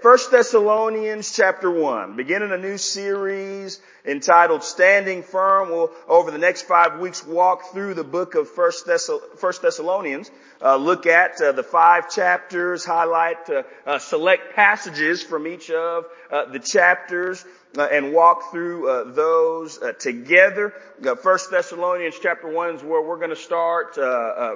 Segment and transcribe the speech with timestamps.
[0.00, 5.68] First Thessalonians chapter 1, beginning a new series entitled Standing Firm.
[5.68, 10.30] We'll, over the next five weeks, walk through the book of 1 Thessalonians,
[10.62, 16.06] uh, look at uh, the five chapters, highlight uh, uh select passages from each of
[16.32, 17.44] uh, the chapters,
[17.78, 20.74] uh, and walk through those together.
[21.22, 23.96] First Thessalonians chapter 1 is where we're going to start,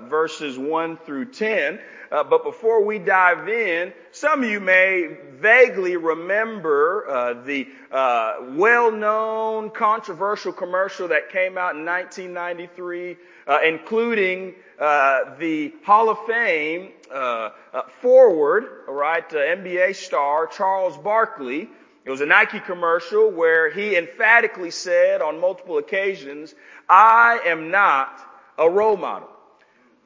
[0.09, 1.79] verses 1 through 10.
[2.15, 8.37] Uh, but before we dive in, some of you may vaguely remember uh, the uh,
[8.51, 13.16] well-known controversial commercial that came out in 1993,
[13.49, 17.51] uh, including uh, the Hall of Fame uh,
[18.01, 21.69] forward, right, NBA star Charles Barkley.
[22.05, 26.55] It was a Nike commercial where he emphatically said on multiple occasions,
[26.89, 28.21] "I am not
[28.59, 29.30] a role model."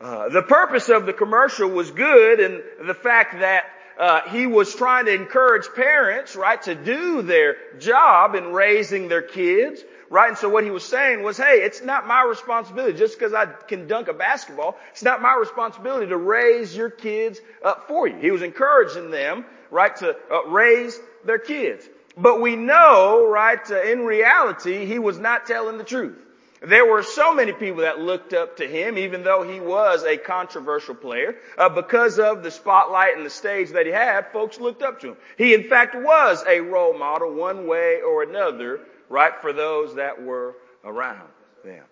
[0.00, 3.64] Uh, the purpose of the commercial was good and the fact that
[3.98, 9.22] uh, he was trying to encourage parents, right, to do their job in raising their
[9.22, 10.28] kids, right?
[10.28, 13.46] And so what he was saying was, hey, it's not my responsibility just because I
[13.46, 14.76] can dunk a basketball.
[14.92, 18.16] It's not my responsibility to raise your kids uh, for you.
[18.16, 21.88] He was encouraging them, right, to uh, raise their kids.
[22.16, 26.18] But we know, right, uh, in reality, he was not telling the truth.
[26.60, 30.16] There were so many people that looked up to him, even though he was a
[30.16, 31.36] controversial player.
[31.56, 35.10] Uh, because of the spotlight and the stage that he had, folks looked up to
[35.10, 35.16] him.
[35.36, 40.22] He, in fact, was a role model one way or another, right, for those that
[40.22, 41.28] were around
[41.64, 41.84] them.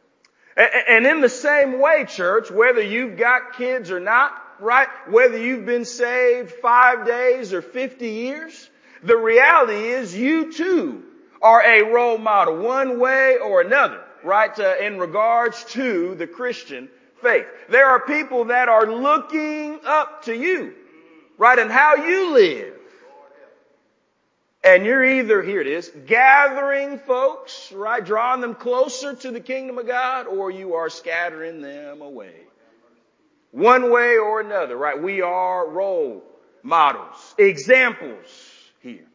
[0.56, 5.66] And, in the same way, church, whether you've got kids or not, right, whether you've
[5.66, 8.70] been saved five days or 50 years,
[9.02, 11.02] the reality is you too
[11.42, 16.88] are a role model one way or another right, uh, in regards to the Christian
[17.22, 17.46] faith.
[17.70, 20.74] There are people that are looking up to you,
[21.38, 22.74] right, and how you live.
[24.64, 29.78] And you're either, here it is, gathering folks, right, drawing them closer to the kingdom
[29.78, 32.34] of God, or you are scattering them away.
[33.52, 35.00] One way or another, right?
[35.00, 36.24] We are role
[36.62, 38.26] models, examples
[38.80, 39.06] here.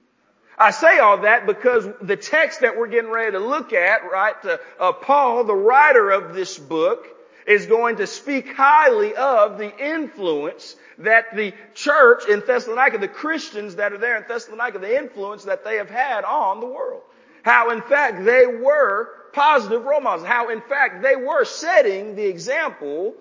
[0.58, 4.36] I say all that because the text that we're getting ready to look at, right,
[4.46, 7.08] uh, uh, Paul, the writer of this book,
[7.46, 13.76] is going to speak highly of the influence that the church in Thessalonica, the Christians
[13.76, 17.02] that are there in Thessalonica, the influence that they have had on the world.
[17.44, 20.28] How in fact they were positive role models.
[20.28, 23.14] How in fact they were setting the example,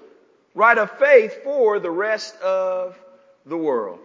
[0.54, 2.98] right, of faith for the rest of
[3.46, 4.00] the world.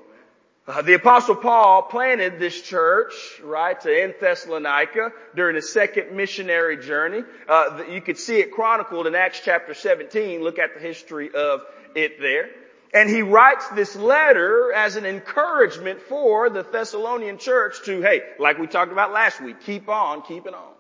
[0.68, 7.24] Uh, the apostle Paul planted this church, right, in Thessalonica during his second missionary journey.
[7.48, 10.42] Uh, you could see it chronicled in Acts chapter 17.
[10.42, 11.62] Look at the history of
[11.94, 12.50] it there.
[12.96, 18.58] And he writes this letter as an encouragement for the Thessalonian church to, hey, like
[18.58, 20.75] we talked about last week, keep on keeping on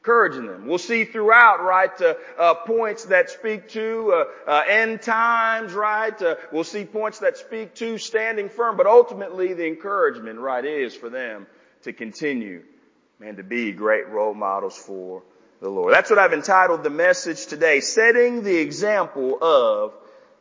[0.00, 0.66] encouraging them.
[0.66, 6.20] We'll see throughout, right, uh, uh, points that speak to uh, uh end times, right?
[6.22, 10.94] Uh, we'll see points that speak to standing firm, but ultimately the encouragement, right, is
[10.94, 11.46] for them
[11.82, 12.62] to continue
[13.20, 15.22] and to be great role models for
[15.60, 15.92] the Lord.
[15.92, 19.92] That's what I've entitled the message today, setting the example of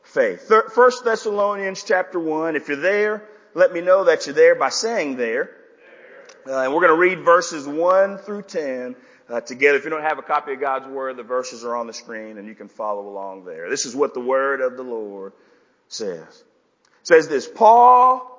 [0.04, 0.50] faith.
[0.74, 2.56] First Thessalonians chapter one.
[2.56, 5.52] If you're there, let me know that you're there by saying there.
[6.48, 8.96] Uh, and we're going to read verses 1 through 10
[9.30, 9.78] uh, together.
[9.78, 12.38] If you don't have a copy of God's Word, the verses are on the screen
[12.38, 13.70] and you can follow along there.
[13.70, 15.34] This is what the Word of the Lord
[15.88, 16.28] says.
[16.28, 18.36] It says this, Paul,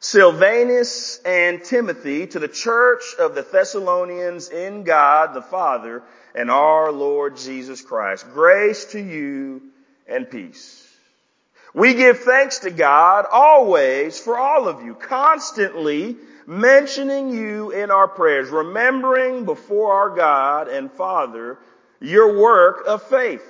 [0.00, 6.02] Silvanus, and Timothy to the church of the Thessalonians in God the Father
[6.34, 8.26] and our Lord Jesus Christ.
[8.32, 9.62] Grace to you
[10.06, 10.82] and peace.
[11.74, 16.16] We give thanks to God always for all of you, constantly
[16.46, 21.58] mentioning you in our prayers, remembering before our God and Father
[22.00, 23.44] your work of faith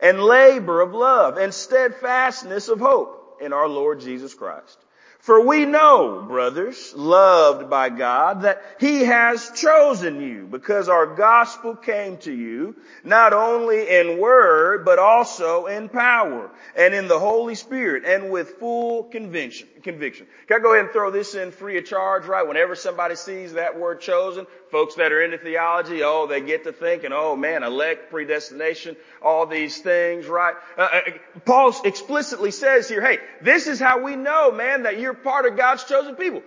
[0.00, 4.78] and labor of love and steadfastness of hope in our Lord Jesus Christ.
[5.22, 11.76] For we know, brothers, loved by God, that He has chosen you because our gospel
[11.76, 12.74] came to you
[13.04, 18.58] not only in word, but also in power and in the Holy Spirit and with
[18.58, 19.68] full conviction.
[19.84, 20.26] Conviction.
[20.48, 22.46] Can I go ahead and throw this in free of charge, right?
[22.46, 26.72] Whenever somebody sees that word chosen, folks that are into theology, oh, they get to
[26.72, 30.54] thinking, oh man, elect, predestination, all these things, right?
[30.76, 31.00] Uh, uh
[31.44, 35.58] Paul explicitly says here, hey, this is how we know, man, that you're part of
[35.58, 36.42] God's chosen people.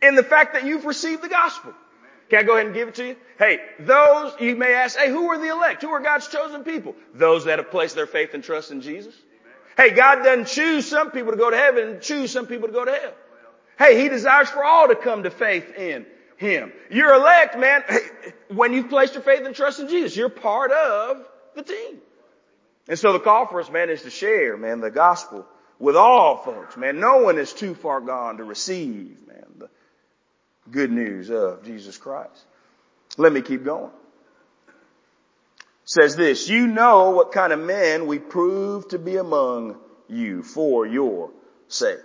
[0.00, 1.74] In the fact that you've received the gospel.
[2.30, 3.16] Can I go ahead and give it to you?
[3.38, 5.82] Hey, those, you may ask, hey, who are the elect?
[5.82, 6.94] Who are God's chosen people?
[7.12, 9.14] Those that have placed their faith and trust in Jesus.
[9.76, 12.72] Hey, God doesn't choose some people to go to heaven and choose some people to
[12.72, 13.12] go to hell.
[13.78, 16.06] Hey, he desires for all to come to faith in
[16.44, 16.72] him.
[16.90, 17.82] You're elect, man.
[18.48, 21.98] When you've placed your faith and trust in Jesus, you're part of the team.
[22.88, 25.46] And so the call for us, man, is to share, man, the gospel
[25.78, 27.00] with all folks, man.
[27.00, 29.70] No one is too far gone to receive, man, the
[30.70, 32.44] good news of Jesus Christ.
[33.16, 33.90] Let me keep going.
[34.66, 39.76] It says this, you know what kind of men we prove to be among
[40.08, 41.30] you for your
[41.68, 41.98] sake.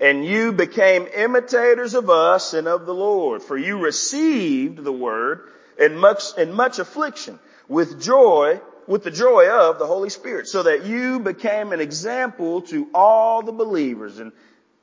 [0.00, 5.42] And you became imitators of us and of the Lord, for you received the word
[5.78, 7.38] in much, in much affliction
[7.68, 12.62] with joy, with the joy of the Holy Spirit, so that you became an example
[12.62, 14.32] to all the believers in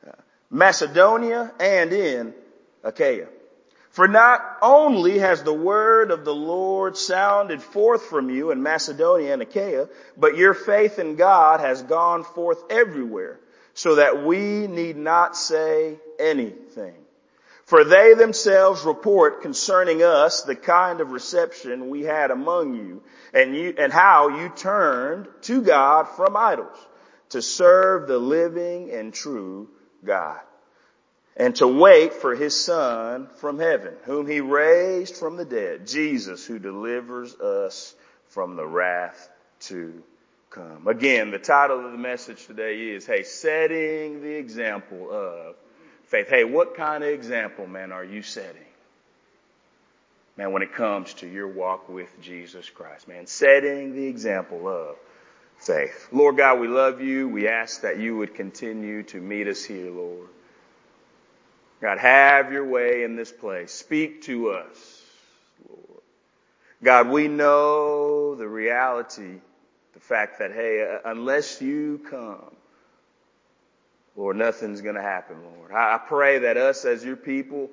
[0.08, 0.12] uh,
[0.52, 2.36] Macedonia and in
[2.84, 3.28] Achaia.
[3.90, 9.34] For not only has the word of the Lord sounded forth from you in Macedonia
[9.34, 13.40] and Achaia, but your faith in God has gone forth everywhere
[13.78, 16.96] so that we need not say anything.
[17.66, 23.04] For they themselves report concerning us the kind of reception we had among you
[23.36, 26.76] and you, and how you turned to God from idols
[27.30, 29.70] to serve the living and true
[30.04, 30.40] God
[31.36, 36.48] and to wait for his son from heaven, whom he raised from the dead, Jesus
[36.48, 37.94] who delivers us
[38.30, 39.30] from the wrath
[39.60, 40.02] to
[40.50, 40.88] come.
[40.88, 45.56] Again, the title of the message today is, hey, setting the example of
[46.06, 46.30] faith.
[46.30, 48.62] Hey, what kind of example, man, are you setting?
[50.38, 54.96] Man, when it comes to your walk with Jesus Christ, man, setting the example of
[55.58, 56.08] faith.
[56.12, 57.28] Lord God, we love you.
[57.28, 60.30] We ask that you would continue to meet us here, Lord.
[61.82, 63.72] God, have your way in this place.
[63.72, 65.02] Speak to us,
[65.68, 66.02] Lord.
[66.84, 69.42] God, we know the reality
[70.08, 72.56] fact that, hey, uh, unless you come,
[74.16, 75.72] Lord, nothing's going to happen, Lord.
[75.72, 77.70] I pray that us as your people,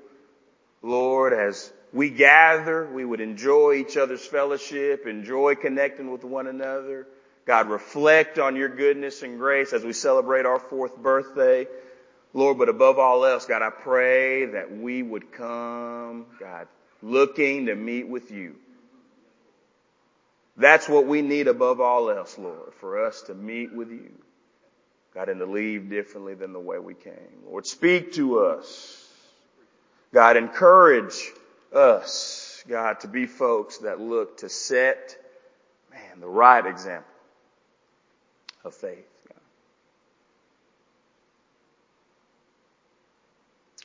[0.82, 7.06] Lord, as we gather, we would enjoy each other's fellowship, enjoy connecting with one another.
[7.46, 11.66] God, reflect on your goodness and grace as we celebrate our fourth birthday.
[12.32, 16.66] Lord, but above all else, God, I pray that we would come, God,
[17.00, 18.56] looking to meet with you.
[20.56, 24.12] That's what we need above all else, Lord, for us to meet with you.
[25.14, 27.44] God, and to leave differently than the way we came.
[27.46, 29.00] Lord, speak to us.
[30.12, 31.30] God, encourage
[31.72, 35.16] us, God, to be folks that look to set,
[35.92, 37.10] man, the right example
[38.64, 39.06] of faith.
[39.28, 39.40] God.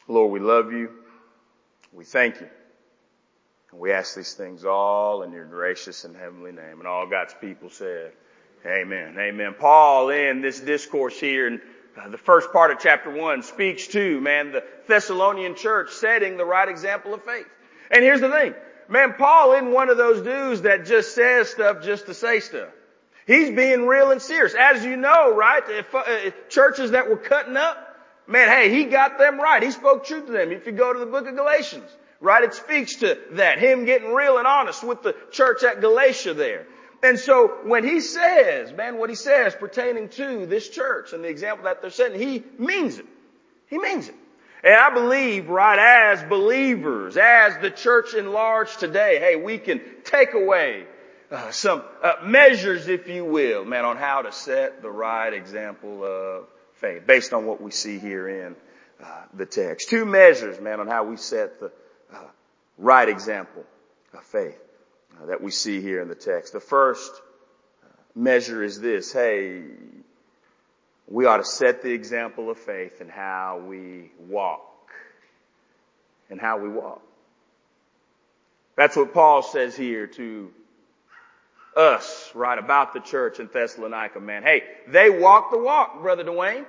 [0.07, 0.89] Lord, we love you.
[1.93, 2.49] We thank you.
[3.71, 6.79] And we ask these things all in your gracious and heavenly name.
[6.79, 8.11] And all God's people said,
[8.65, 9.15] Amen.
[9.17, 9.55] Amen.
[9.57, 11.61] Paul in this discourse here in
[11.97, 16.45] uh, the first part of chapter one speaks to, man, the Thessalonian church setting the
[16.45, 17.47] right example of faith.
[17.89, 18.53] And here's the thing.
[18.89, 22.69] Man, Paul isn't one of those dudes that just says stuff just to say stuff.
[23.27, 24.55] He's being real and serious.
[24.59, 25.61] As you know, right?
[25.67, 27.77] If, uh, churches that were cutting up,
[28.27, 29.61] man, hey, he got them right.
[29.61, 30.51] He spoke truth to them.
[30.51, 31.89] If you go to the book of Galatians,
[32.21, 32.43] Right?
[32.43, 33.59] It speaks to that.
[33.59, 36.65] Him getting real and honest with the church at Galatia there.
[37.01, 41.29] And so when he says, man, what he says pertaining to this church and the
[41.29, 43.05] example that they're setting, he means it.
[43.67, 44.15] He means it.
[44.63, 45.79] And I believe, right,
[46.11, 50.85] as believers, as the church in large today, hey, we can take away
[51.31, 56.03] uh, some uh, measures, if you will, man, on how to set the right example
[56.03, 58.55] of faith, based on what we see here in
[59.01, 59.89] uh, the text.
[59.89, 61.71] Two measures, man, on how we set the
[62.79, 63.63] right example
[64.13, 64.59] of faith
[65.21, 66.53] uh, that we see here in the text.
[66.53, 67.11] The first
[67.83, 69.63] uh, measure is this, hey,
[71.07, 74.65] we ought to set the example of faith in how we walk.
[76.31, 77.01] And how we walk.
[78.75, 80.51] That's what Paul says here to
[81.75, 84.43] us, right, about the church in Thessalonica, man.
[84.43, 86.65] Hey, they walk the walk, Brother Dwayne.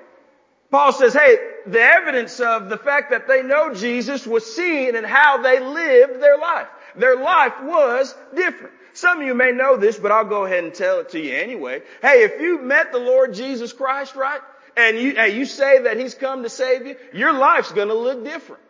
[0.71, 1.37] Paul says, hey,
[1.67, 6.23] the evidence of the fact that they know Jesus was seen in how they lived
[6.23, 6.69] their life.
[6.97, 8.75] Their life was different.
[8.93, 11.35] Some of you may know this, but I'll go ahead and tell it to you
[11.35, 11.83] anyway.
[12.03, 14.41] Hey, if you met the Lord Jesus Christ, right,
[14.77, 18.25] and you, hey, you say that He's come to save you, your life's gonna look
[18.25, 18.63] different.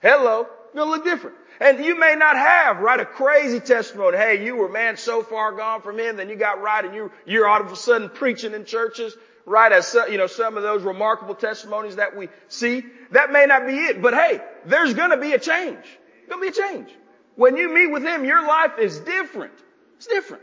[0.00, 1.36] Hello, gonna look different.
[1.60, 4.16] And you may not have, right, a crazy testimony.
[4.16, 7.10] Hey, you were, man, so far gone from Him, then you got right and you,
[7.26, 9.16] you're all of a sudden preaching in churches
[9.48, 12.84] right as, you know, some of those remarkable testimonies that we see.
[13.12, 15.84] That may not be it, but hey, there's gonna be a change.
[16.28, 16.90] Gonna be a change.
[17.36, 19.54] When you meet with Him, your life is different.
[19.96, 20.42] It's different.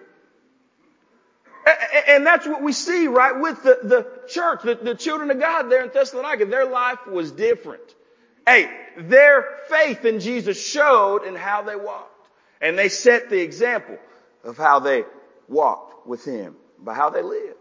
[2.08, 5.64] And that's what we see, right, with the, the church, the, the children of God
[5.70, 6.46] there in Thessalonica.
[6.46, 7.84] Their life was different.
[8.46, 12.30] Hey, their faith in Jesus showed in how they walked.
[12.62, 13.98] And they set the example
[14.44, 15.06] of how they
[15.48, 17.58] walked with Him, by how they lived.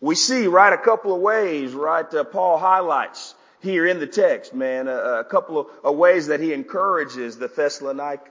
[0.00, 4.54] We see, right, a couple of ways, right, uh, Paul highlights here in the text,
[4.54, 8.28] man, a, a couple of, of, ways that he encourages the Thessalonica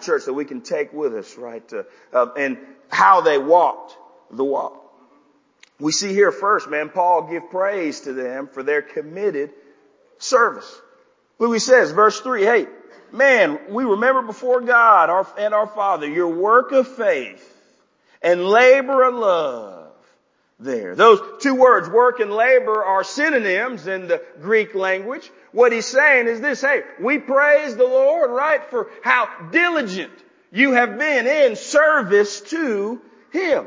[0.00, 2.58] church that we can take with us, right, uh, uh, and
[2.88, 3.96] how they walked
[4.30, 4.82] the walk.
[5.78, 9.52] We see here first, man, Paul give praise to them for their committed
[10.18, 10.80] service.
[11.38, 12.66] Look he says, verse three, hey,
[13.12, 17.52] man, we remember before God our, and our Father your work of faith
[18.22, 19.85] and labor of love
[20.58, 20.94] there.
[20.94, 25.30] Those two words, work and labor, are synonyms in the Greek language.
[25.52, 30.12] What he's saying is this, hey, we praise the Lord, right, for how diligent
[30.52, 33.00] you have been in service to
[33.32, 33.66] Him.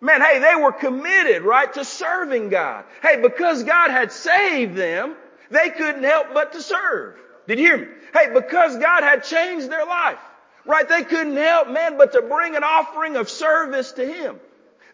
[0.00, 2.84] Man, hey, they were committed, right, to serving God.
[3.02, 5.16] Hey, because God had saved them,
[5.50, 7.16] they couldn't help but to serve.
[7.46, 7.86] Did you hear me?
[8.12, 10.18] Hey, because God had changed their life,
[10.66, 14.38] right, they couldn't help, man, but to bring an offering of service to Him.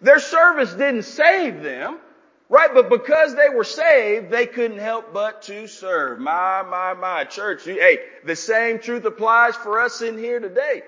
[0.01, 1.99] Their service didn't save them,
[2.49, 2.71] right?
[2.73, 6.19] But because they were saved, they couldn't help but to serve.
[6.19, 7.65] My, my, my church.
[7.65, 10.83] Hey, the same truth applies for us in here today.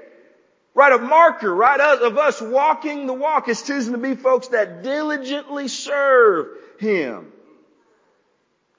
[0.75, 4.83] Right, a marker, right, of us walking the walk is choosing to be folks that
[4.83, 6.49] diligently serve
[6.79, 7.33] Him.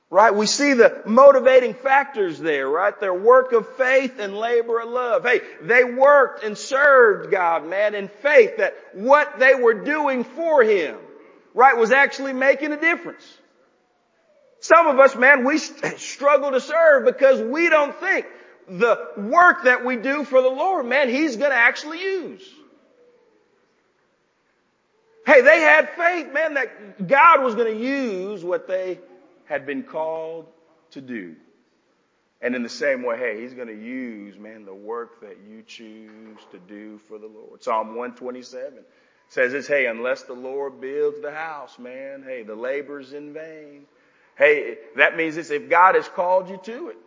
[0.09, 0.33] Right?
[0.33, 2.97] We see the motivating factors there, right?
[2.97, 5.23] Their work of faith and labor of love.
[5.25, 10.63] Hey, they worked and served God, man, in faith that what they were doing for
[10.63, 10.97] Him,
[11.53, 13.25] right, was actually making a difference.
[14.61, 15.57] Some of us, man, we
[15.97, 18.25] struggle to serve because we don't think
[18.69, 22.49] the work that we do for the Lord, man, He's gonna actually use.
[25.25, 28.99] Hey, they had faith, man, that God was gonna use what they
[29.47, 30.47] had been called
[30.91, 31.35] to do.
[32.41, 36.39] And in the same way, hey, He's gonna use, man, the work that you choose
[36.51, 37.63] to do for the Lord.
[37.63, 38.79] Psalm 127
[39.29, 43.85] says this, hey, unless the Lord builds the house, man, hey, the labor's in vain.
[44.37, 46.97] Hey, that means this, if God has called you to it,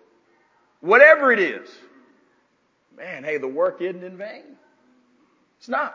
[0.80, 1.68] Whatever it is.
[2.97, 4.56] Man, hey, the work isn't in vain.
[5.59, 5.94] It's not.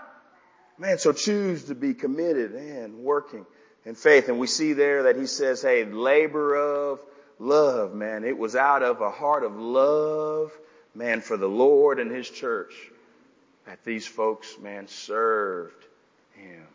[0.78, 3.46] Man, so choose to be committed and working
[3.86, 4.30] in faith.
[4.30, 7.00] And we see there that he says, hey, labor of
[7.40, 8.24] love, man.
[8.24, 10.52] It was out of a heart of love,
[10.94, 12.74] man, for the Lord and his church
[13.66, 15.84] that these folks, man, served
[16.34, 16.66] him.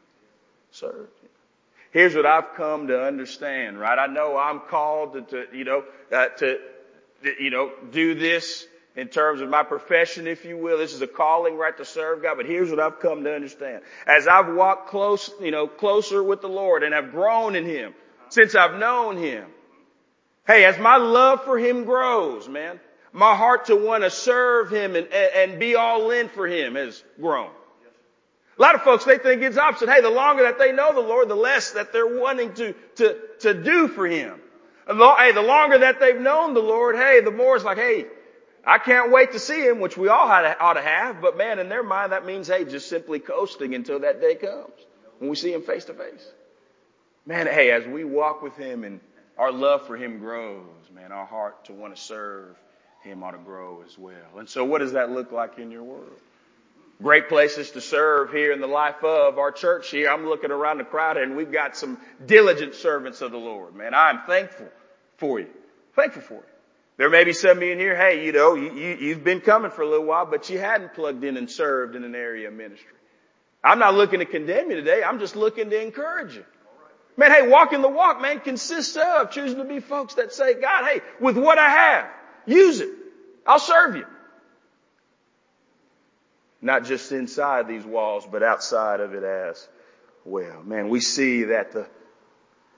[0.73, 1.31] Served him.
[1.93, 3.99] Here's what I've come to understand, right?
[3.99, 6.59] I know I'm called to, to you know, uh, to,
[7.41, 10.79] you know, do this in terms of my profession, if you will.
[10.79, 12.37] This is a calling, right, to serve God.
[12.37, 13.83] But here's what I've come to understand.
[14.07, 17.95] As I've walked close, you know, closer with the Lord and have grown in Him
[18.29, 19.47] since I've known Him.
[20.47, 22.81] Hey, as my love for Him grows, man,
[23.13, 26.75] my heart to want to serve Him and, and, and be all in for Him
[26.75, 27.51] has grown.
[28.59, 29.89] A lot of folks, they think it's opposite.
[29.89, 33.17] Hey, the longer that they know the Lord, the less that they're wanting to, to,
[33.41, 34.39] to do for Him.
[34.87, 38.07] Hey, the longer that they've known the Lord, hey, the more it's like, hey,
[38.67, 41.69] I can't wait to see Him, which we all ought to have, but man, in
[41.69, 44.73] their mind, that means, hey, just simply coasting until that day comes
[45.19, 46.27] when we see Him face to face.
[47.27, 49.01] Man, hey, as we walk with Him and
[49.39, 50.65] our love for Him grows,
[50.95, 52.57] man, our heart to want to serve
[53.03, 54.39] Him ought to grow as well.
[54.39, 56.21] And so what does that look like in your world?
[57.03, 60.11] great places to serve here in the life of our church here.
[60.11, 63.95] I'm looking around the crowd and we've got some diligent servants of the Lord, man.
[63.95, 64.69] I'm thankful
[65.17, 65.49] for you.
[65.95, 66.50] Thankful for you.
[67.01, 69.41] There may be some of you in here, hey, you know, you, you, you've been
[69.41, 72.49] coming for a little while, but you hadn't plugged in and served in an area
[72.49, 72.93] of ministry.
[73.65, 75.03] I'm not looking to condemn you today.
[75.03, 76.45] I'm just looking to encourage you.
[77.17, 80.85] Man, hey, walking the walk, man, consists of choosing to be folks that say, God,
[80.85, 82.07] hey, with what I have,
[82.45, 82.91] use it.
[83.47, 84.05] I'll serve you.
[86.61, 89.67] Not just inside these walls, but outside of it as
[90.27, 90.63] well.
[90.63, 91.87] Man, we see that the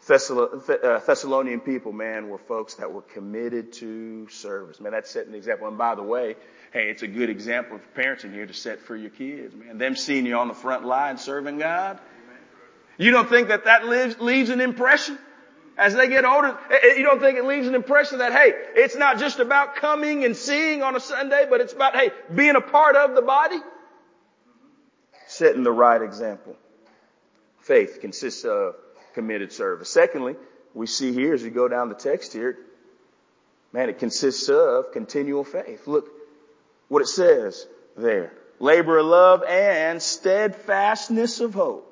[0.06, 4.80] Thessalonian people, man, were folks that were committed to service.
[4.80, 5.68] Man, that's setting an example.
[5.68, 6.34] And by the way,
[6.72, 9.78] hey, it's a good example for parents in here to set for your kids, man.
[9.78, 12.00] Them seeing you on the front line serving God.
[12.98, 15.18] You don't think that that leaves, leaves an impression?
[15.78, 18.52] As they get older, eh, eh, you don't think it leaves an impression that, hey,
[18.74, 22.56] it's not just about coming and seeing on a Sunday, but it's about, hey, being
[22.56, 23.58] a part of the body?
[25.28, 26.56] Setting the right example.
[27.60, 28.74] Faith consists of
[29.14, 29.88] committed service.
[29.88, 30.36] Secondly,
[30.74, 32.58] we see here as we go down the text here,
[33.72, 35.86] man, it consists of continual faith.
[35.86, 36.08] Look
[36.88, 37.66] what it says
[37.96, 38.32] there.
[38.58, 41.88] Labor of love and steadfastness of hope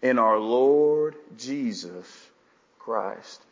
[0.00, 2.06] in our Lord Jesus
[2.78, 3.42] Christ.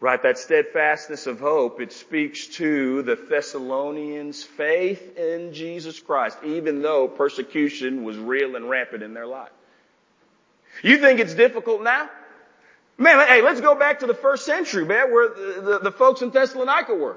[0.00, 6.82] Right, that steadfastness of hope, it speaks to the Thessalonians' faith in Jesus Christ, even
[6.82, 9.52] though persecution was real and rampant in their life.
[10.82, 12.10] You think it's difficult now?
[12.98, 16.22] Man, hey, let's go back to the first century, man, where the, the, the folks
[16.22, 17.16] in Thessalonica were.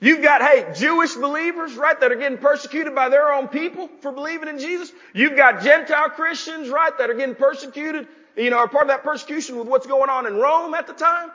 [0.00, 4.10] You've got, hey, Jewish believers, right, that are getting persecuted by their own people for
[4.10, 4.92] believing in Jesus.
[5.14, 9.04] You've got Gentile Christians, right, that are getting persecuted, you know, are part of that
[9.04, 11.30] persecution with what's going on in Rome at the time.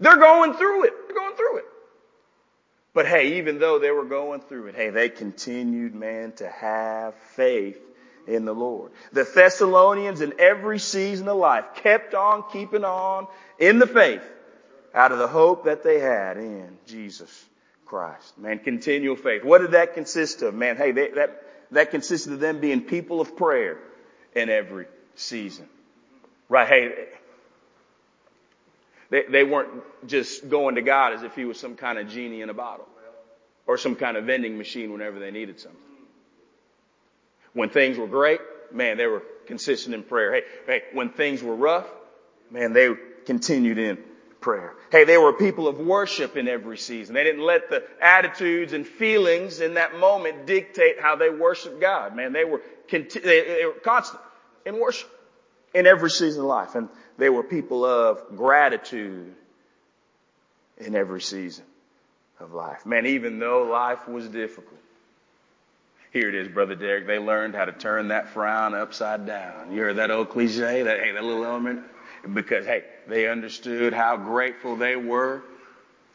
[0.00, 0.92] They're going through it.
[1.06, 1.64] They're going through it.
[2.94, 7.14] But hey, even though they were going through it, hey, they continued, man, to have
[7.34, 7.78] faith
[8.26, 8.92] in the Lord.
[9.12, 13.26] The Thessalonians in every season of life kept on keeping on
[13.58, 14.22] in the faith
[14.94, 17.44] out of the hope that they had in Jesus
[17.84, 18.38] Christ.
[18.38, 19.44] Man, continual faith.
[19.44, 20.54] What did that consist of?
[20.54, 23.78] Man, hey, they, that, that consisted of them being people of prayer
[24.34, 25.66] in every season.
[26.48, 26.68] Right?
[26.68, 27.06] Hey,
[29.10, 32.40] they, they weren't just going to God as if he was some kind of genie
[32.40, 32.88] in a bottle
[33.66, 35.80] or some kind of vending machine whenever they needed something.
[37.54, 38.40] When things were great,
[38.72, 40.34] man, they were consistent in prayer.
[40.34, 41.86] Hey, hey, when things were rough,
[42.50, 42.94] man, they
[43.24, 43.98] continued in
[44.40, 44.74] prayer.
[44.90, 47.14] Hey, they were people of worship in every season.
[47.14, 52.14] They didn't let the attitudes and feelings in that moment dictate how they worshiped God.
[52.14, 54.20] Man, they were, conti- they were constant
[54.66, 55.08] in worship
[55.72, 56.74] in every season of life.
[56.74, 59.34] And they were people of gratitude
[60.78, 61.64] in every season
[62.40, 62.84] of life.
[62.84, 64.80] Man, even though life was difficult,
[66.14, 67.08] here it is, Brother Derek.
[67.08, 69.72] They learned how to turn that frown upside down.
[69.72, 70.84] You heard that old cliche?
[70.84, 71.82] That, hey, that little element?
[72.32, 75.42] Because, hey, they understood how grateful they were,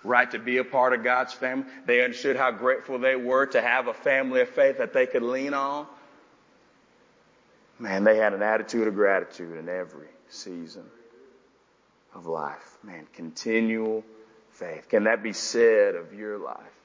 [0.05, 1.65] right, to be a part of God's family.
[1.85, 5.21] They understood how grateful they were to have a family of faith that they could
[5.21, 5.85] lean on.
[7.77, 10.85] Man, they had an attitude of gratitude in every season
[12.15, 12.77] of life.
[12.83, 14.05] Man, continual
[14.51, 14.87] faith.
[14.87, 16.78] Can that be said of your life?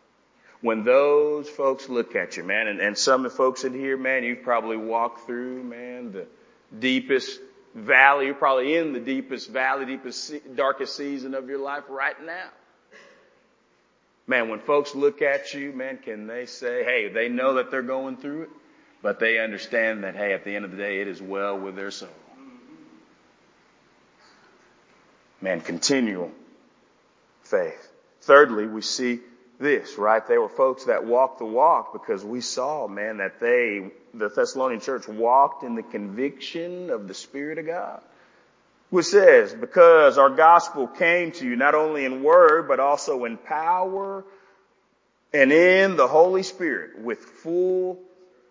[0.64, 3.98] When those folks look at you, man, and, and some of the folks in here,
[3.98, 6.27] man, you've probably walked through, man, the
[6.79, 7.38] deepest
[7.74, 8.24] valley.
[8.24, 12.48] You're probably in the deepest valley, deepest, darkest season of your life right now.
[14.27, 17.83] Man, when folks look at you, man, can they say, hey, they know that they're
[17.83, 18.50] going through it,
[19.03, 21.77] but they understand that, hey, at the end of the day, it is well with
[21.77, 22.09] their soul.
[25.42, 26.33] Man, continual
[27.42, 27.87] faith.
[28.22, 29.20] Thirdly, we see
[29.58, 30.26] this, right?
[30.26, 34.80] They were folks that walked the walk because we saw, man, that they, the Thessalonian
[34.80, 38.00] church walked in the conviction of the Spirit of God.
[38.90, 43.38] Which says, because our gospel came to you not only in word, but also in
[43.38, 44.24] power
[45.32, 48.00] and in the Holy Spirit with full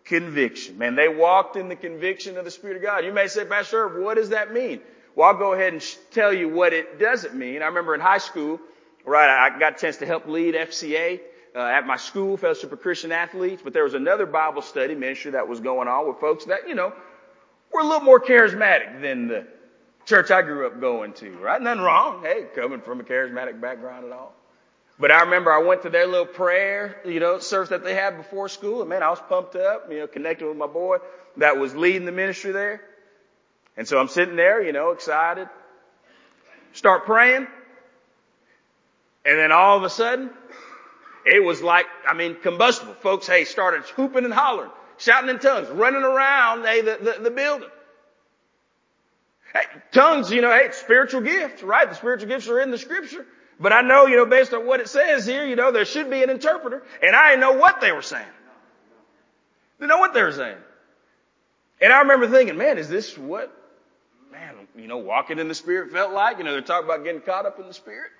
[0.03, 0.77] conviction.
[0.77, 3.05] Man, they walked in the conviction of the Spirit of God.
[3.05, 4.81] You may say, Pastor, what does that mean?
[5.15, 7.61] Well, I'll go ahead and tell you what it doesn't mean.
[7.61, 8.59] I remember in high school,
[9.05, 11.19] right, I got a chance to help lead FCA
[11.55, 15.31] uh, at my school, Fellowship of Christian Athletes, but there was another Bible study ministry
[15.31, 16.93] that was going on with folks that, you know,
[17.71, 19.47] were a little more charismatic than the
[20.05, 21.61] church I grew up going to, right?
[21.61, 22.23] Nothing wrong.
[22.23, 24.33] Hey, coming from a charismatic background at all.
[24.99, 28.17] But I remember I went to their little prayer, you know, service that they had
[28.17, 30.97] before school, and man, I was pumped up, you know, connected with my boy
[31.37, 32.81] that was leading the ministry there.
[33.75, 35.49] And so I'm sitting there, you know, excited.
[36.73, 37.47] Start praying.
[39.25, 40.29] And then all of a sudden,
[41.25, 42.93] it was like, I mean, combustible.
[42.95, 47.31] Folks, hey, started hooping and hollering, shouting in tongues, running around, hey, the, the, the
[47.31, 47.69] building.
[49.53, 51.88] Hey, tongues, you know, hey, it's spiritual gift, right?
[51.88, 53.25] The spiritual gifts are in the scripture.
[53.59, 56.09] But I know, you know, based on what it says here, you know, there should
[56.09, 56.83] be an interpreter.
[57.01, 58.25] And I didn't know what they were saying.
[59.79, 60.57] Didn't know what they were saying.
[61.81, 63.55] And I remember thinking, man, is this what
[64.31, 66.39] man, you know, walking in the Spirit felt like?
[66.39, 68.12] You know, they're talking about getting caught up in the Spirit.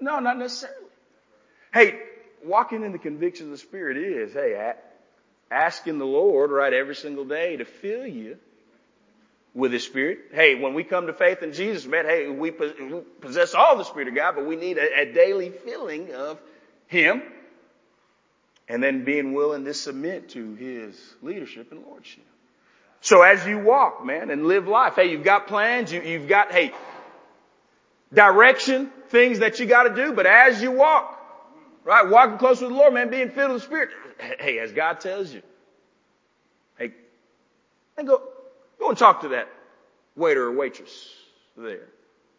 [0.00, 0.78] No, not necessarily.
[1.72, 1.98] Hey,
[2.44, 4.74] walking in the conviction of the Spirit is, hey,
[5.50, 8.36] asking the Lord, right, every single day to fill you
[9.54, 10.18] with His Spirit.
[10.32, 12.50] Hey, when we come to faith in Jesus, man, hey, we
[13.20, 16.40] possess all the Spirit of God, but we need a, a daily filling of
[16.86, 17.22] Him.
[18.66, 22.24] And then being willing to submit to His leadership and lordship.
[23.00, 26.50] So as you walk, man, and live life, hey, you've got plans, you, you've got,
[26.50, 26.72] hey,
[28.14, 31.20] direction, things that you gotta do, but as you walk,
[31.84, 33.90] right, walking close with the Lord, man, being filled with the Spirit,
[34.40, 35.42] hey, as God tells you,
[36.78, 36.92] hey,
[37.96, 38.22] and go,
[38.78, 39.48] go and talk to that
[40.16, 41.08] waiter or waitress
[41.56, 41.88] there.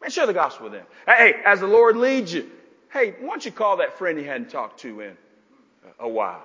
[0.02, 0.86] Man, share the gospel with them.
[1.06, 2.50] Hey, as the Lord leads you,
[2.92, 5.18] hey, why don't you call that friend you hadn't talked to in
[6.00, 6.44] a while?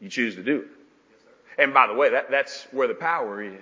[0.00, 0.66] You choose to do it.
[1.56, 3.54] And by the way, that, that's where the power is.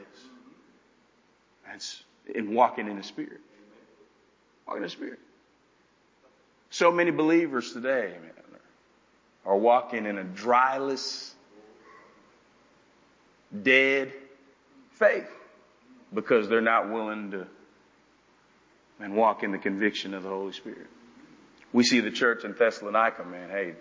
[1.67, 2.03] That's
[2.35, 3.41] in walking in the Spirit.
[4.81, 5.19] The Spirit.
[6.71, 8.31] So many believers today, man,
[9.45, 11.35] are walking in a dryless,
[13.63, 14.13] dead
[14.93, 15.29] faith
[16.15, 17.47] because they're not willing to
[19.01, 20.87] and walk in the conviction of the Holy Spirit.
[21.73, 23.75] We see the church in Thessalonica, man, hey,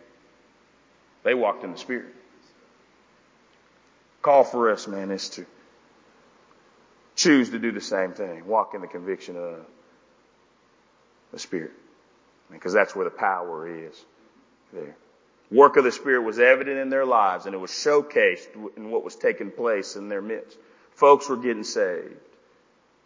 [1.23, 2.15] they walked in the Spirit.
[4.21, 5.45] Call for us, man, is to
[7.15, 8.47] choose to do the same thing.
[8.47, 9.59] Walk in the conviction of
[11.31, 11.71] the Spirit.
[12.51, 14.03] Because that's where the power is
[14.73, 14.95] there.
[15.51, 19.03] Work of the Spirit was evident in their lives and it was showcased in what
[19.03, 20.57] was taking place in their midst.
[20.95, 22.15] Folks were getting saved.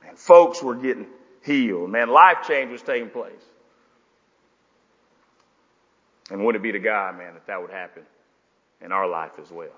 [0.07, 1.07] And folks were getting
[1.43, 1.89] healed.
[1.89, 3.31] Man, life change was taking place.
[6.29, 8.03] And wouldn't it be to God, man, that that would happen
[8.81, 9.69] in our life as well?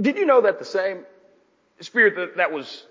[0.00, 1.04] Did you know that the same
[1.80, 2.86] spirit that, that was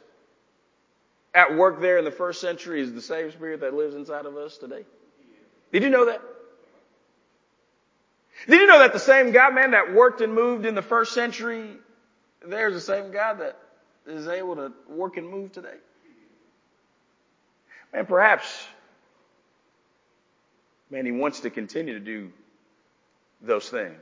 [1.34, 4.36] at work there in the first century is the same spirit that lives inside of
[4.36, 4.86] us today?
[5.72, 6.22] Did you know that?
[8.48, 11.14] Did you know that the same God, man, that worked and moved in the first
[11.14, 11.70] century,
[12.46, 13.58] there's the same God that
[14.08, 15.78] is able to work and move today?
[17.94, 18.68] And perhaps,
[20.90, 22.32] man, he wants to continue to do
[23.42, 24.00] those things.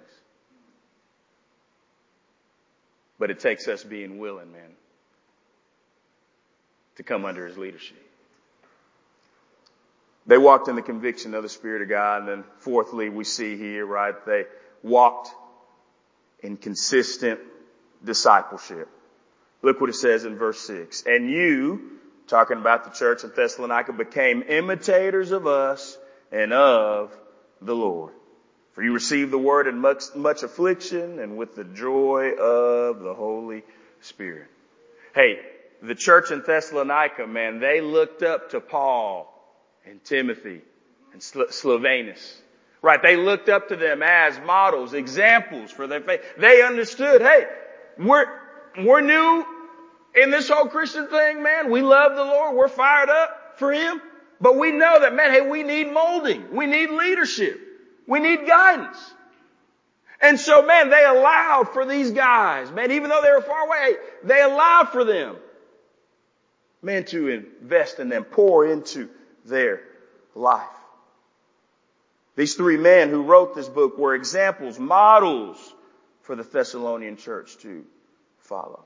[3.17, 4.71] But it takes us being willing, man,
[6.99, 7.95] to come under his leadership.
[10.27, 12.19] They walked in the conviction of the Spirit of God.
[12.19, 14.43] And then fourthly, we see here, right, they
[14.83, 15.29] walked
[16.41, 17.39] in consistent
[18.03, 18.89] discipleship.
[19.61, 21.03] Look what it says in verse six.
[21.05, 25.97] And you, talking about the church in Thessalonica, became imitators of us
[26.33, 27.17] and of
[27.61, 28.11] the Lord.
[28.73, 33.13] For you received the word in much, much affliction and with the joy of the
[33.13, 33.63] Holy
[34.01, 34.47] Spirit.
[35.15, 35.39] Hey,
[35.81, 39.33] the church in Thessalonica, man, they looked up to Paul
[39.85, 40.61] and Timothy
[41.13, 42.41] and Silvanus.
[42.81, 43.01] Right?
[43.01, 46.21] They looked up to them as models, examples for their faith.
[46.37, 47.45] They understood, hey,
[47.97, 48.25] we're,
[48.77, 49.45] we're new
[50.15, 51.71] in this whole Christian thing, man.
[51.71, 52.55] We love the Lord.
[52.55, 54.01] We're fired up for Him.
[54.39, 56.55] But we know that, man, hey, we need molding.
[56.55, 57.59] We need leadership.
[58.07, 58.97] We need guidance.
[60.21, 63.95] And so, man, they allowed for these guys, man, even though they were far away,
[64.23, 65.35] they allowed for them,
[66.81, 69.09] man, to invest in them, pour into
[69.45, 69.81] their
[70.35, 70.67] life.
[72.35, 75.57] These three men who wrote this book were examples, models
[76.21, 77.83] for the Thessalonian church to
[78.37, 78.85] follow.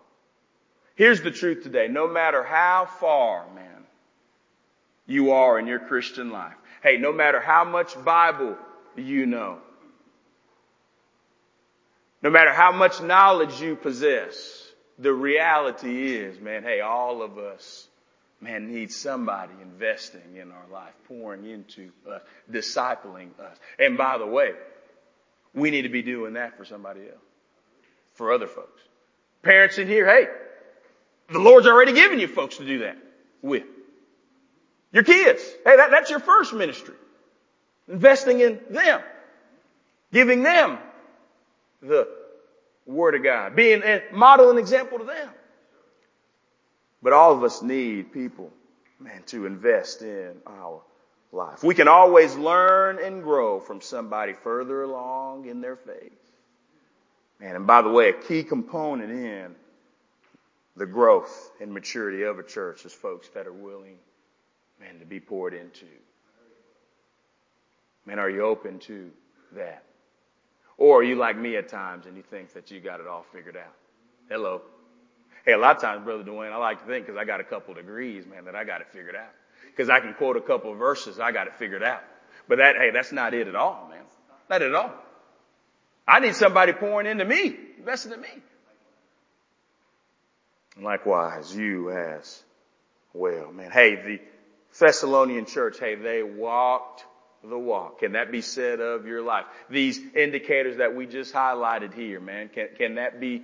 [0.95, 1.87] Here's the truth today.
[1.87, 3.83] No matter how far, man,
[5.05, 6.55] you are in your Christian life.
[6.81, 8.57] Hey, no matter how much Bible
[8.95, 9.59] you know,
[12.21, 14.62] no matter how much knowledge you possess,
[14.99, 17.87] the reality is, man, hey, all of us
[18.43, 23.57] man, needs somebody investing in our life, pouring into us, discipling us.
[23.79, 24.51] And by the way,
[25.53, 27.23] we need to be doing that for somebody else,
[28.15, 28.81] for other folks.
[29.41, 30.27] Parents in here, hey,
[31.29, 32.97] the Lord's already given you folks to do that
[33.41, 33.63] with.
[34.91, 36.95] Your kids, hey, that, that's your first ministry.
[37.87, 39.01] Investing in them.
[40.11, 40.77] Giving them
[41.81, 42.07] the
[42.85, 43.55] Word of God.
[43.55, 45.29] Being a model and example to them.
[47.01, 48.51] But all of us need people,
[48.99, 50.81] man, to invest in our
[51.31, 51.63] life.
[51.63, 56.13] We can always learn and grow from somebody further along in their faith.
[57.39, 59.55] Man, and by the way, a key component in
[60.77, 63.97] the growth and maturity of a church is folks that are willing,
[64.79, 65.85] man, to be poured into.
[68.05, 69.11] Man, are you open to
[69.53, 69.83] that?
[70.83, 73.25] Or are you like me at times and you think that you got it all
[73.31, 73.73] figured out?
[74.27, 74.63] Hello.
[75.45, 77.45] Hey, a lot of times, Brother Dwayne, I like to think because I got a
[77.45, 79.31] couple degrees, man, that I got it figured out.
[79.67, 82.03] Because I can quote a couple verses, I got it figured out.
[82.49, 84.03] But that, hey, that's not it at all, man.
[84.49, 84.91] Not at all.
[86.05, 88.27] I need somebody pouring into me, investing in me.
[90.81, 92.43] likewise, you as
[93.13, 93.71] well, man.
[93.71, 94.19] Hey, the
[94.77, 97.05] Thessalonian church, hey, they walked
[97.43, 97.99] the walk.
[97.99, 99.45] Can that be said of your life?
[99.69, 103.43] These indicators that we just highlighted here, man, can, can that be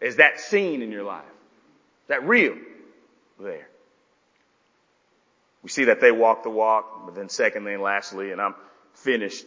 [0.00, 1.24] is that seen in your life?
[1.24, 2.56] Is that real
[3.38, 3.68] there?
[5.62, 8.54] We see that they walk the walk, but then secondly and lastly, and I'm
[8.94, 9.44] finished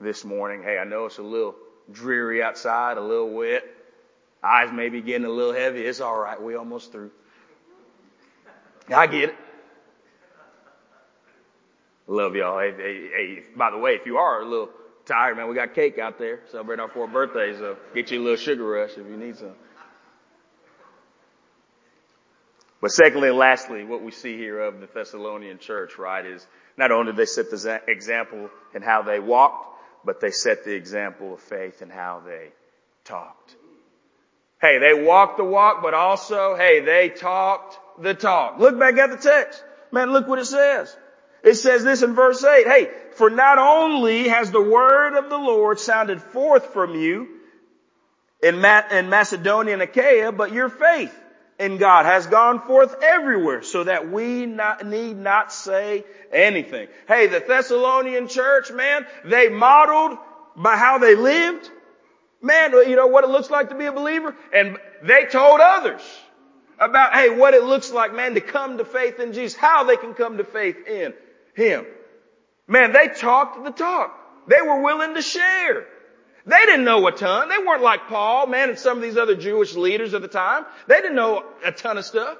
[0.00, 0.64] this morning.
[0.64, 1.54] Hey, I know it's a little
[1.92, 3.62] dreary outside, a little wet.
[4.42, 5.82] Eyes may be getting a little heavy.
[5.82, 6.42] It's alright.
[6.42, 7.12] We almost through.
[8.92, 9.36] I get it.
[12.06, 12.58] Love y'all.
[12.58, 14.68] Hey, hey, hey, by the way, if you are a little
[15.06, 18.22] tired, man, we got cake out there celebrating our fourth birthday, so get you a
[18.22, 19.54] little sugar rush if you need some.
[22.82, 26.92] But secondly and lastly, what we see here of the Thessalonian church, right, is not
[26.92, 31.32] only did they set the example in how they walked, but they set the example
[31.32, 32.48] of faith in how they
[33.04, 33.56] talked.
[34.60, 38.58] Hey, they walked the walk, but also, hey, they talked the talk.
[38.58, 39.64] Look back at the text.
[39.90, 40.94] Man, look what it says.
[41.44, 42.66] It says this in verse 8.
[42.66, 47.28] Hey, for not only has the word of the Lord sounded forth from you
[48.42, 51.14] in, Macedonia and Achaia, but your faith
[51.58, 56.88] in God has gone forth everywhere so that we not, need not say anything.
[57.06, 60.18] Hey, the Thessalonian church, man, they modeled
[60.56, 61.70] by how they lived.
[62.40, 64.34] Man, you know what it looks like to be a believer?
[64.52, 66.02] And they told others
[66.78, 69.96] about, hey, what it looks like, man, to come to faith in Jesus, how they
[69.96, 71.12] can come to faith in
[71.54, 71.86] Him.
[72.66, 74.18] Man, they talked the talk.
[74.48, 75.86] They were willing to share.
[76.46, 77.48] They didn't know a ton.
[77.48, 80.66] They weren't like Paul, man, and some of these other Jewish leaders of the time.
[80.86, 82.36] They didn't know a ton of stuff.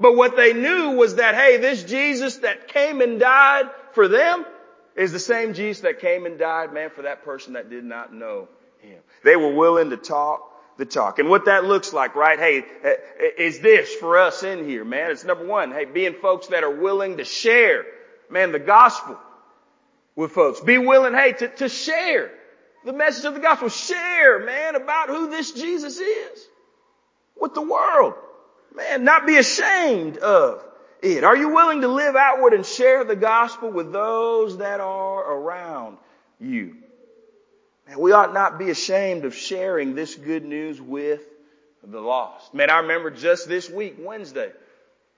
[0.00, 4.46] But what they knew was that, hey, this Jesus that came and died for them
[4.96, 8.12] is the same Jesus that came and died, man, for that person that did not
[8.12, 8.48] know
[8.80, 8.98] him.
[9.22, 10.48] They were willing to talk
[10.78, 11.18] the talk.
[11.18, 12.38] And what that looks like, right?
[12.38, 15.10] Hey, eh, eh, is this for us in here, man?
[15.10, 17.84] It's number one, hey, being folks that are willing to share,
[18.32, 19.18] man, the gospel
[20.16, 20.60] with folks.
[20.60, 22.30] Be willing, hey, to, to share
[22.84, 23.68] the message of the gospel.
[23.68, 26.46] Share, man, about who this Jesus is
[27.40, 28.14] with the world.
[28.74, 30.64] Man, not be ashamed of
[31.02, 31.24] it.
[31.24, 35.98] Are you willing to live outward and share the gospel with those that are around
[36.40, 36.76] you?
[37.86, 41.20] Man, we ought not be ashamed of sharing this good news with
[41.84, 42.54] the lost.
[42.54, 44.52] Man, I remember just this week, Wednesday,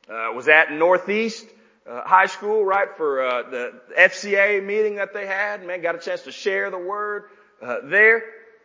[0.08, 1.46] uh, was at Northeast
[1.88, 5.64] uh, High School, right, for uh, the FCA meeting that they had.
[5.66, 7.24] Man, got a chance to share the word
[7.62, 8.22] uh, there,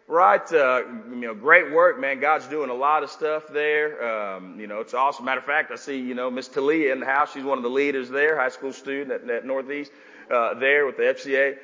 [0.07, 0.51] right?
[0.51, 2.19] Uh, you know, great work, man.
[2.19, 4.35] God's doing a lot of stuff there.
[4.35, 5.25] Um, you know, it's awesome.
[5.25, 7.33] Matter of fact, I see, you know, Miss Talia in the house.
[7.33, 9.91] She's one of the leaders there, high school student at, at Northeast,
[10.31, 11.57] uh, there with the FCA.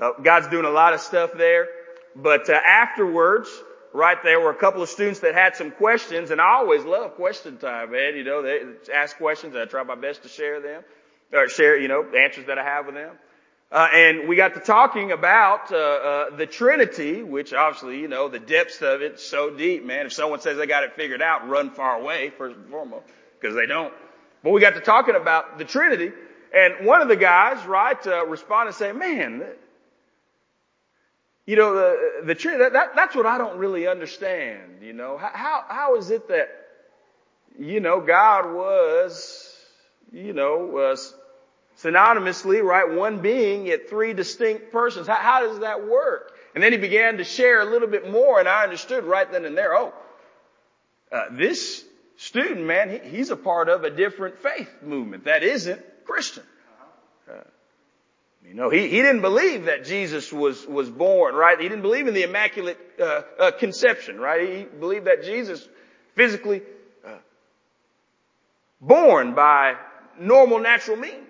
[0.00, 1.68] Uh, God's doing a lot of stuff there.
[2.16, 3.48] But afterwards,
[3.96, 7.14] right, there were a couple of students that had some questions, and I always love
[7.16, 8.14] question time, man.
[8.14, 8.60] You know, they
[8.92, 10.84] ask questions, and I try my best to share them,
[11.32, 13.16] or share, you know, answers that I have with them.
[13.72, 18.28] Uh, and we got to talking about uh, uh, the Trinity, which obviously, you know,
[18.28, 20.06] the depths of it's so deep, man.
[20.06, 23.06] If someone says they got it figured out, run far away first and foremost,
[23.40, 23.92] because they don't.
[24.44, 26.12] But we got to talking about the Trinity,
[26.54, 29.44] and one of the guys, right, uh, responded and said, "Man,
[31.46, 32.64] you know, the, the Trinity.
[32.64, 34.82] That, that, that's what I don't really understand.
[34.82, 36.48] You know, how how is it that,
[37.58, 39.54] you know, God was,
[40.12, 41.14] you know, was."
[41.78, 42.90] synonymously, right?
[42.90, 45.06] One being yet three distinct persons.
[45.06, 46.32] How, how, does that work?
[46.54, 49.44] And then he began to share a little bit more and I understood right then
[49.44, 49.92] and there, oh,
[51.12, 51.84] uh, this
[52.16, 56.44] student, man, he, he's a part of a different faith movement that isn't Christian.
[58.46, 61.58] You know, he, he didn't believe that Jesus was, was born, right?
[61.58, 64.48] He didn't believe in the immaculate uh, uh conception, right?
[64.48, 65.66] He believed that Jesus
[66.14, 66.62] physically
[67.04, 67.18] uh,
[68.80, 69.74] born by
[70.18, 71.26] normal natural means.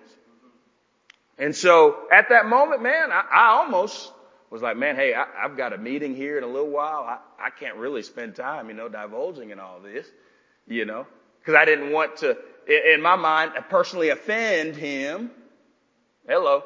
[1.38, 4.12] And so at that moment, man, I, I almost
[4.50, 7.02] was like, man, hey, I, have got a meeting here in a little while.
[7.02, 10.06] I, I can't really spend time, you know, divulging in all this,
[10.66, 11.06] you know,
[11.40, 12.36] because I didn't want to,
[12.68, 15.30] in my mind, personally offend him.
[16.28, 16.64] Hello.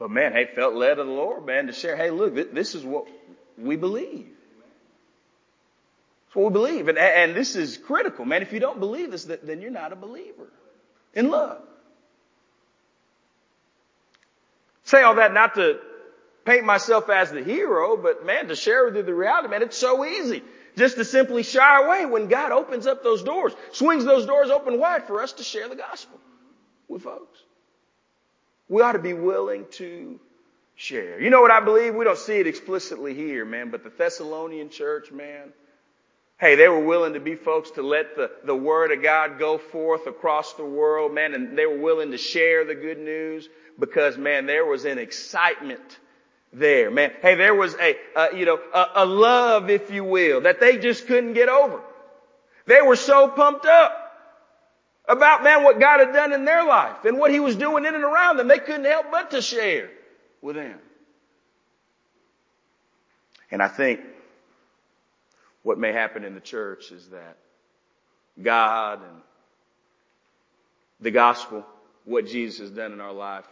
[0.00, 2.82] But man, hey, felt led of the Lord, man, to share, hey, look, this is
[2.82, 3.06] what
[3.58, 4.30] we believe.
[6.26, 6.88] It's what we believe.
[6.88, 8.40] And, and this is critical, man.
[8.40, 10.48] If you don't believe this, then you're not a believer
[11.12, 11.60] in love.
[14.84, 15.78] Say all that not to
[16.46, 19.76] paint myself as the hero, but man, to share with you the reality, man, it's
[19.76, 20.42] so easy
[20.78, 24.80] just to simply shy away when God opens up those doors, swings those doors open
[24.80, 26.18] wide for us to share the gospel
[26.88, 27.38] with folks.
[28.70, 30.20] We ought to be willing to
[30.76, 31.20] share.
[31.20, 31.94] You know what I believe?
[31.94, 35.52] We don't see it explicitly here, man, but the Thessalonian church, man,
[36.38, 39.58] hey, they were willing to be folks to let the, the word of God go
[39.58, 44.16] forth across the world, man, and they were willing to share the good news because
[44.16, 45.98] man, there was an excitement
[46.52, 47.10] there, man.
[47.20, 47.96] Hey, there was a,
[48.36, 51.80] you know, a, a love, if you will, that they just couldn't get over.
[52.66, 53.99] They were so pumped up
[55.10, 57.94] about, man, what God had done in their life and what he was doing in
[57.94, 58.48] and around them.
[58.48, 59.90] They couldn't help but to share
[60.40, 60.78] with them.
[63.50, 64.00] And I think
[65.62, 67.36] what may happen in the church is that
[68.40, 69.20] God and
[71.00, 71.66] the gospel,
[72.04, 73.46] what Jesus has done in our life,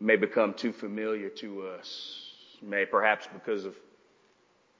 [0.00, 2.28] may become too familiar to us.
[2.60, 3.76] May perhaps because of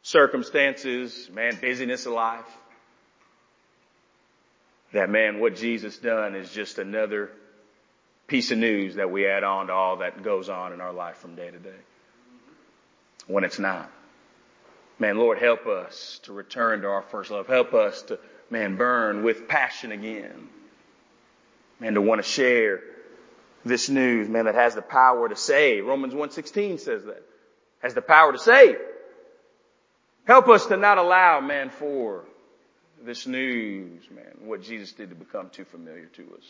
[0.03, 2.59] circumstances, man, busyness of life.
[4.92, 7.31] That man, what Jesus done is just another
[8.26, 11.16] piece of news that we add on to all that goes on in our life
[11.16, 11.70] from day to day.
[13.26, 13.90] When it's not.
[14.98, 17.46] Man, Lord, help us to return to our first love.
[17.46, 18.18] Help us to,
[18.50, 20.48] man, burn with passion again.
[21.81, 22.81] Man, to want to share
[23.64, 25.87] this news, man, that has the power to save.
[25.87, 27.22] Romans 1.16 says that.
[27.81, 28.76] Has the power to save.
[30.24, 32.24] Help us to not allow, man, for
[33.05, 36.45] this news, man, what Jesus did to become too familiar to us.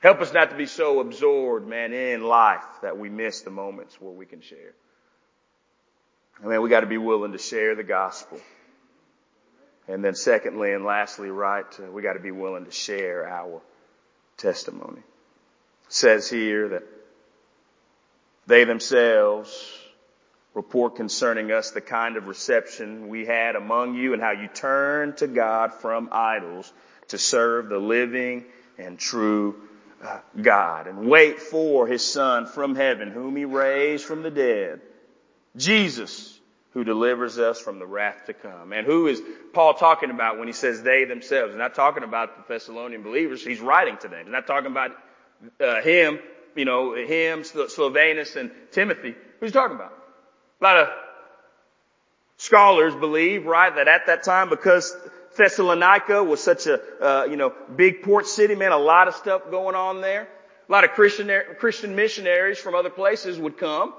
[0.00, 4.00] Help us not to be so absorbed, man, in life that we miss the moments
[4.00, 4.74] where we can share.
[6.42, 8.38] I mean, we got to be willing to share the gospel.
[9.88, 13.60] And then secondly and lastly, right, uh, we got to be willing to share our
[14.36, 15.00] testimony.
[15.00, 16.82] It says here that
[18.46, 19.77] they themselves
[20.54, 25.16] report concerning us the kind of reception we had among you and how you turned
[25.18, 26.72] to God from idols
[27.08, 28.44] to serve the living
[28.76, 29.56] and true
[30.02, 34.80] uh, God and wait for his son from heaven whom he raised from the dead.
[35.56, 36.38] Jesus
[36.72, 38.72] who delivers us from the wrath to come.
[38.72, 39.20] And who is
[39.52, 41.52] Paul talking about when he says they themselves?
[41.52, 43.44] He's not talking about the Thessalonian believers.
[43.44, 44.24] He's writing to them.
[44.24, 44.92] He's not talking about
[45.60, 46.20] uh, him,
[46.54, 49.16] you know, him, Silvanus and Timothy.
[49.40, 49.97] Who's talking about?
[50.60, 50.88] A lot of
[52.36, 54.96] scholars believe, right, that at that time, because
[55.36, 59.50] Thessalonica was such a, uh, you know, big port city, man, a lot of stuff
[59.50, 60.28] going on there.
[60.68, 63.94] A lot of Christian, Christian missionaries from other places would come,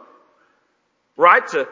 [1.17, 1.67] right, to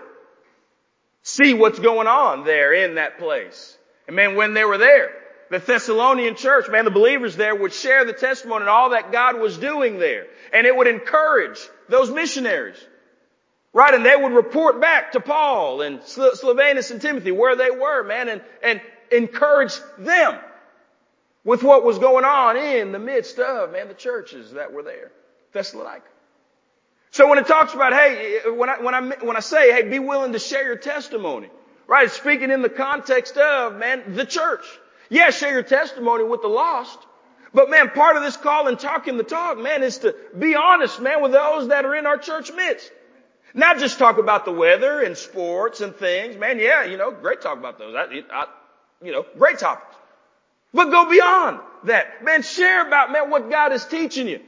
[1.21, 3.77] see what's going on there in that place.
[4.07, 5.11] And man, when they were there,
[5.51, 9.39] the Thessalonian church, man, the believers there would share the testimony and all that God
[9.39, 10.25] was doing there.
[10.53, 12.77] And it would encourage those missionaries.
[13.77, 18.01] Right, and they would report back to Paul and Silvanus and Timothy where they were,
[18.01, 20.35] man, and, and encourage them
[21.43, 25.11] with what was going on in the midst of, man, the churches that were there.
[25.53, 26.07] Thessalonica.
[27.11, 29.99] So when it talks about, hey, when I, when I, when I say, hey, be
[29.99, 31.51] willing to share your testimony,
[31.85, 32.05] right?
[32.05, 34.65] It's speaking in the context of, man, the church.
[35.11, 36.97] Yeah, share your testimony with the lost.
[37.53, 40.99] But man, part of this call and talking the talk, man, is to be honest,
[40.99, 42.91] man, with those that are in our church midst.
[43.53, 46.37] Not just talk about the weather and sports and things.
[46.37, 47.95] Man, yeah, you know, great talk about those.
[47.95, 48.45] I, I,
[49.01, 49.95] you know, great topics.
[50.73, 52.23] But go beyond that.
[52.23, 54.41] Man, share about, man, what God is teaching you.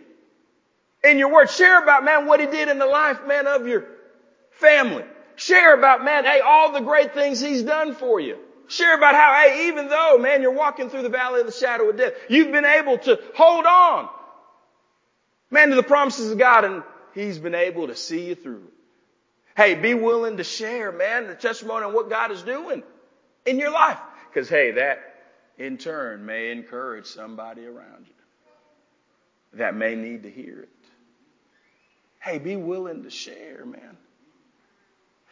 [1.03, 3.85] In your word, share about, man, what He did in the life, man, of your
[4.51, 5.05] family.
[5.37, 8.37] Share about, man, hey, all the great things He's done for you.
[8.67, 11.89] Share about how, hey, even though, man, you're walking through the valley of the shadow
[11.89, 14.09] of death, you've been able to hold on,
[15.49, 16.83] man, to the promises of God and
[17.15, 18.67] He's been able to see you through.
[19.59, 22.81] Hey, be willing to share, man, the testimony on what God is doing
[23.45, 23.99] in your life.
[24.33, 24.99] Cause hey, that
[25.57, 28.13] in turn may encourage somebody around you
[29.55, 30.69] that may need to hear it.
[32.21, 33.97] Hey, be willing to share, man.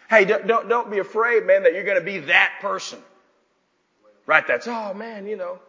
[0.09, 2.99] Hey, don't, don't, don't be afraid, man, that you're going to be that person.
[4.25, 4.45] Right?
[4.45, 5.59] That's, oh man, you know.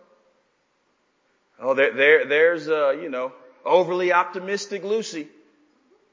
[1.60, 3.32] Oh, there, there, there's, uh, you know,
[3.64, 5.28] overly optimistic Lucy.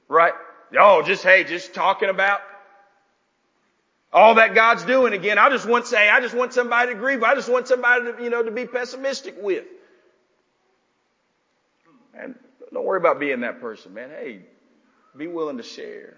[0.07, 0.33] Right?
[0.79, 2.41] Oh, just, hey, just talking about
[4.11, 5.37] all that God's doing again.
[5.37, 7.21] I just want to say, I just want somebody to grieve.
[7.23, 9.65] I just want somebody to, you know, to be pessimistic with.
[12.17, 12.35] And
[12.73, 14.09] don't worry about being that person, man.
[14.09, 14.39] Hey,
[15.17, 16.15] be willing to share,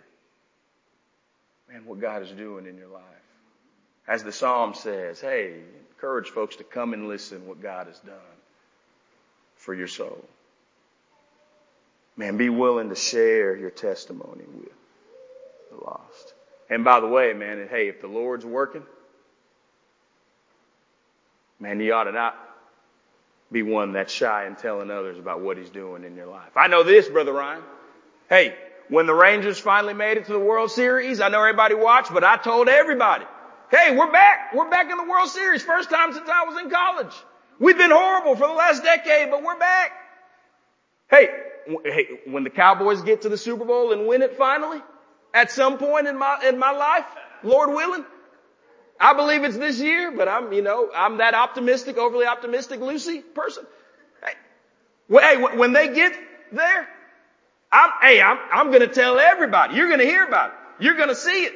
[1.70, 3.04] man, what God is doing in your life.
[4.08, 5.56] As the Psalm says, hey,
[5.90, 8.16] encourage folks to come and listen what God has done
[9.56, 10.24] for your soul.
[12.18, 14.74] Man, be willing to share your testimony with
[15.70, 16.34] the lost.
[16.70, 18.84] And by the way, man, hey, if the Lord's working,
[21.60, 22.36] man, you ought to not
[23.52, 26.50] be one that's shy in telling others about what he's doing in your life.
[26.56, 27.62] I know this, Brother Ryan.
[28.30, 28.56] Hey,
[28.90, 32.24] when the Rangers finally made it to the World Series, I know everybody watched, but
[32.24, 33.26] I told everybody,
[33.70, 34.54] hey, we're back.
[34.54, 35.62] We're back in the World Series.
[35.62, 37.14] First time since I was in college.
[37.60, 39.92] We've been horrible for the last decade, but we're back.
[41.10, 41.30] Hey,
[41.84, 44.82] hey, when the Cowboys get to the Super Bowl and win it finally,
[45.34, 47.06] at some point in my, in my life,
[47.44, 48.06] Lord willing.
[49.00, 53.22] I believe it's this year, but I'm, you know, I'm that optimistic, overly optimistic Lucy
[53.22, 53.66] person.
[54.24, 54.34] Hey,
[55.20, 56.14] hey when they get
[56.52, 56.88] there,
[57.72, 59.76] I'm, hey, I'm, I'm to tell everybody.
[59.76, 60.84] You're to hear about it.
[60.84, 61.54] You're to see it.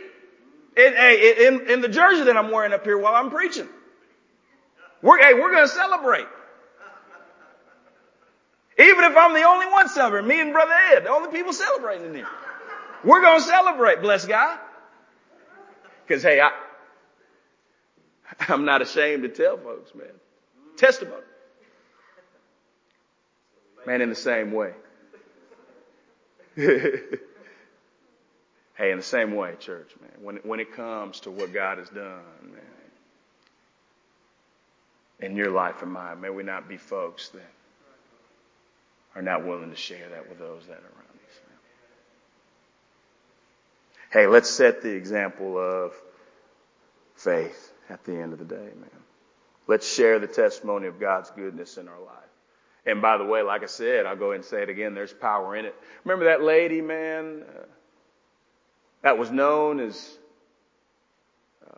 [0.77, 3.67] In, hey, in, in the jersey that I'm wearing up here while I'm preaching.
[5.01, 6.27] We're, hey, we're to celebrate.
[8.81, 12.07] Even if I'm the only one celebrating, me and Brother Ed, the only people celebrating
[12.07, 12.27] in here.
[13.03, 14.57] We're going to celebrate, bless God.
[16.07, 16.51] Cause hey, I,
[18.49, 20.07] I'm not ashamed to tell folks, man.
[20.77, 21.21] Testimony.
[23.85, 24.73] Man, in the same way.
[26.55, 26.97] hey,
[28.79, 32.23] in the same way, church, man, when, when it comes to what God has done,
[32.43, 32.61] man,
[35.19, 37.41] in your life and mine, may we not be folks that
[39.15, 41.39] are not willing to share that with those that are around us.
[44.11, 45.93] Hey, let's set the example of
[47.15, 48.89] faith at the end of the day, man.
[49.67, 52.17] Let's share the testimony of God's goodness in our life.
[52.85, 55.13] And by the way, like I said, I'll go ahead and say it again, there's
[55.13, 55.75] power in it.
[56.03, 57.65] Remember that lady, man, uh,
[59.03, 60.17] that was known as,
[61.69, 61.77] uh,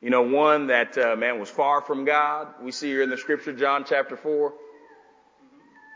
[0.00, 2.48] you know, one that, uh, man, was far from God.
[2.62, 4.54] We see her in the scripture, John chapter 4.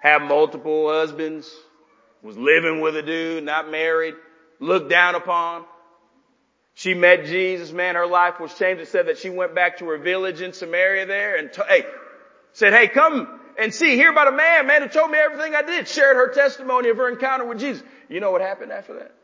[0.00, 1.52] Have multiple husbands,
[2.22, 4.14] was living with a dude, not married,
[4.60, 5.64] looked down upon.
[6.74, 8.80] She met Jesus, man, her life was changed.
[8.80, 11.84] It said that she went back to her village in Samaria there and, t- hey,
[12.52, 15.62] said, hey, come and see, hear about a man, man, who told me everything I
[15.62, 17.82] did, shared her testimony of her encounter with Jesus.
[18.08, 19.14] You know what happened after that?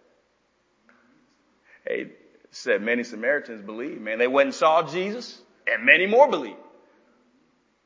[1.86, 2.10] Hey,
[2.50, 4.18] said many Samaritans believed, man.
[4.18, 6.58] They went and saw Jesus, and many more believed.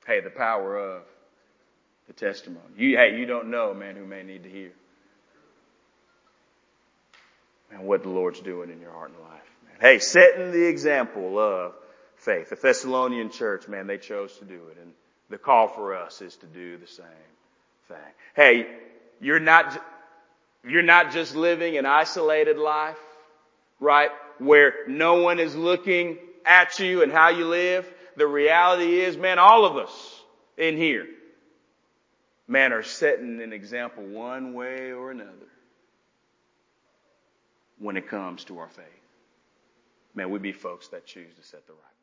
[0.07, 1.03] Hey, the power of
[2.09, 2.67] the testimony.
[2.77, 4.73] You, hey, you don't know, man, who may need to hear.
[7.71, 9.43] And what the Lord's doing in your heart and life.
[9.67, 9.77] Man.
[9.81, 11.75] Hey, setting the example of
[12.17, 12.51] faith.
[12.51, 14.79] The Thessalonian church, man, they chose to do it.
[14.81, 14.93] And
[15.29, 17.07] the call for us is to do the same
[17.89, 17.97] thing.
[18.35, 18.67] Hey,
[19.21, 19.81] you're not,
[20.67, 22.99] you're not just living an isolated life,
[23.81, 24.11] right?
[24.39, 27.87] Where no one is looking at you and how you live.
[28.17, 30.23] The reality is, man, all of us
[30.57, 31.07] in here,
[32.49, 35.31] man, are setting an example one way or another
[37.79, 38.85] when it comes to our faith.
[40.15, 41.98] Man, we be folks that choose to set the right